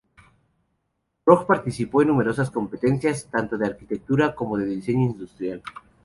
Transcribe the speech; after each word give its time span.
Borg 1.23 1.45
participó 1.45 2.01
en 2.01 2.07
numerosas 2.07 2.49
competencias, 2.49 3.27
tanto 3.29 3.55
de 3.55 3.67
arquitectura 3.67 4.33
como 4.33 4.57
de 4.57 4.65
diseño 4.65 5.05
industrial. 5.05 5.61